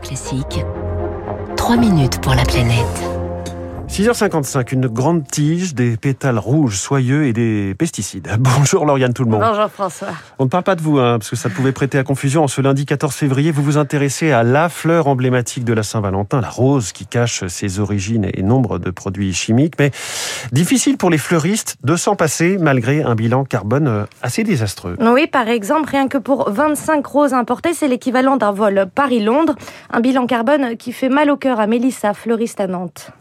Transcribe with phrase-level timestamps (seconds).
[0.00, 0.64] Classique.
[1.56, 3.21] 3 minutes pour la planète.
[3.92, 8.26] 6h55, une grande tige, des pétales rouges soyeux et des pesticides.
[8.40, 9.42] Bonjour Lauriane tout le monde.
[9.46, 10.08] Bonjour François.
[10.38, 12.42] On ne parle pas de vous, hein, parce que ça pouvait prêter à confusion.
[12.42, 16.40] En ce lundi 14 février, vous vous intéressez à la fleur emblématique de la Saint-Valentin,
[16.40, 19.74] la rose, qui cache ses origines et nombre de produits chimiques.
[19.78, 19.90] Mais
[20.52, 24.96] difficile pour les fleuristes de s'en passer, malgré un bilan carbone euh, assez désastreux.
[25.00, 29.54] Oui, par exemple, rien que pour 25 roses importées, c'est l'équivalent d'un vol Paris-Londres.
[29.90, 33.12] Un bilan carbone qui fait mal au cœur à Mélissa, fleuriste à Nantes.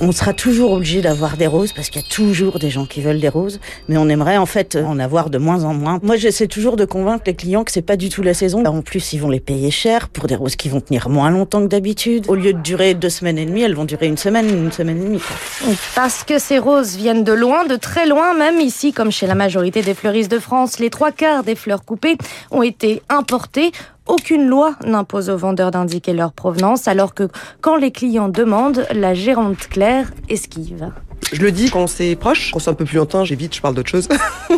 [0.00, 3.00] On sera toujours obligé d'avoir des roses parce qu'il y a toujours des gens qui
[3.00, 6.00] veulent des roses, mais on aimerait en fait en avoir de moins en moins.
[6.02, 8.64] Moi, j'essaie toujours de convaincre les clients que c'est pas du tout la saison.
[8.64, 11.62] En plus, ils vont les payer cher pour des roses qui vont tenir moins longtemps
[11.62, 12.26] que d'habitude.
[12.28, 14.98] Au lieu de durer deux semaines et demie, elles vont durer une semaine, une semaine
[14.98, 15.22] et demie.
[15.94, 19.34] Parce que ces roses viennent de loin, de très loin, même ici, comme chez la
[19.34, 22.18] majorité des fleuristes de France, les trois quarts des fleurs coupées
[22.50, 23.72] ont été importées
[24.06, 27.28] aucune loi n'impose aux vendeurs d'indiquer leur provenance, alors que
[27.60, 30.90] quand les clients demandent, la gérante Claire esquive.
[31.32, 33.74] Je le dis quand c'est proche, quand c'est un peu plus lointain, j'évite, je parle
[33.74, 34.08] d'autre chose.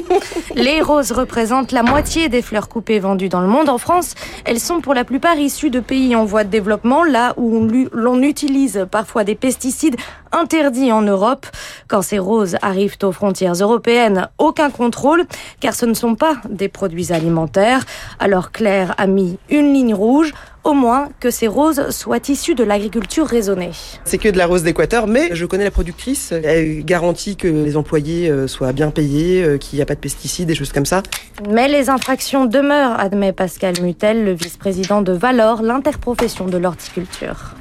[0.54, 3.68] les roses représentent la moitié des fleurs coupées vendues dans le monde.
[3.68, 7.34] En France, elles sont pour la plupart issues de pays en voie de développement, là
[7.36, 9.96] où l'on utilise parfois des pesticides
[10.32, 11.46] interdits en Europe.
[11.88, 15.24] Quand ces roses arrivent aux frontières européennes, aucun contrôle,
[15.60, 17.84] car ce ne sont pas des produits alimentaires.
[18.18, 20.34] Alors Claire a mis une ligne rouge
[20.66, 23.70] au moins que ces roses soient issues de l'agriculture raisonnée.
[24.04, 26.32] C'est que de la rose d'Équateur, mais je connais la productrice.
[26.32, 30.00] Elle garantit que les employés euh, soient bien payés, euh, qu'il n'y a pas de
[30.00, 31.04] pesticides, des choses comme ça.
[31.48, 37.54] Mais les infractions demeurent, admet Pascal Mutel, le vice-président de Valor, l'interprofession de l'horticulture.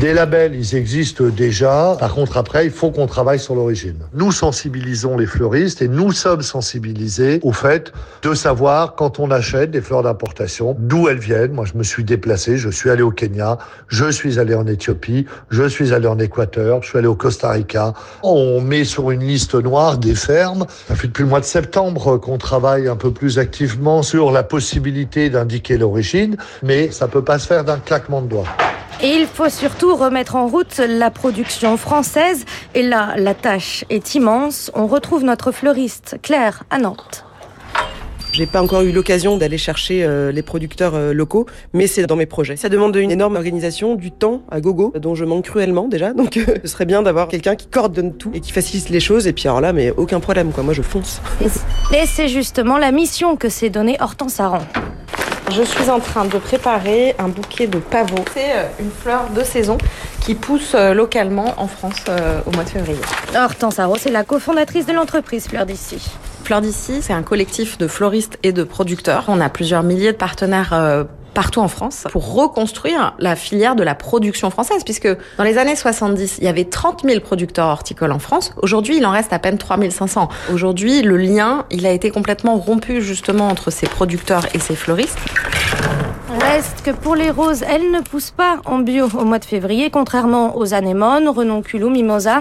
[0.00, 1.96] Des labels, ils existent déjà.
[1.98, 3.96] Par contre, après, il faut qu'on travaille sur l'origine.
[4.12, 9.70] Nous sensibilisons les fleuristes et nous sommes sensibilisés au fait de savoir quand on achète
[9.70, 11.52] des fleurs d'importation, d'où elles viennent.
[11.52, 13.56] Moi, je me suis déplacé, je suis allé au Kenya,
[13.88, 17.52] je suis allé en Éthiopie, je suis allé en Équateur, je suis allé au Costa
[17.52, 17.94] Rica.
[18.22, 20.66] On met sur une liste noire des fermes.
[20.88, 24.42] Ça fait depuis le mois de septembre qu'on travaille un peu plus activement sur la
[24.42, 28.44] possibilité d'indiquer l'origine, mais ça peut pas se faire d'un claquement de doigts.
[29.02, 32.44] Et il faut surtout remettre en route la production française.
[32.74, 34.70] Et là, la tâche est immense.
[34.74, 37.26] On retrouve notre fleuriste Claire à Nantes.
[38.36, 42.16] J'ai pas encore eu l'occasion d'aller chercher euh, les producteurs euh, locaux, mais c'est dans
[42.16, 42.56] mes projets.
[42.56, 46.12] Ça demande une énorme organisation, du temps à gogo, dont je manque cruellement déjà.
[46.12, 49.26] Donc euh, ce serait bien d'avoir quelqu'un qui coordonne tout et qui facilite les choses.
[49.26, 50.62] Et puis alors là, mais aucun problème, quoi.
[50.62, 51.22] Moi, je fonce.
[51.94, 54.66] Et c'est justement la mission que s'est donnée Hortense Aran.
[55.50, 58.24] Je suis en train de préparer un bouquet de pavots.
[58.34, 59.78] C'est une fleur de saison
[60.20, 62.04] qui pousse localement en France
[62.46, 63.00] au mois de février.
[63.34, 66.10] Hortense Arro, c'est la cofondatrice de l'entreprise Fleur d'ici.
[66.44, 69.24] Fleur d'ici, c'est un collectif de fleuristes et de producteurs.
[69.28, 71.06] On a plusieurs milliers de partenaires
[71.36, 75.76] partout en France pour reconstruire la filière de la production française, puisque dans les années
[75.76, 78.54] 70, il y avait 30 000 producteurs horticoles en France.
[78.62, 80.30] Aujourd'hui, il en reste à peine 3 500.
[80.50, 85.18] Aujourd'hui, le lien, il a été complètement rompu justement entre ces producteurs et ces fleuristes.
[86.40, 89.90] Reste que pour les roses, elles ne poussent pas en bio au mois de février,
[89.90, 92.40] contrairement aux anémones, renonculum, mimosa.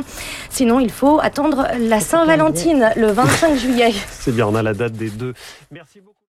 [0.49, 3.93] Sinon, il faut attendre la Saint-Valentine le 25 juillet.
[4.09, 5.33] C'est bien, on a la date des deux.
[5.69, 6.15] Merci beaucoup.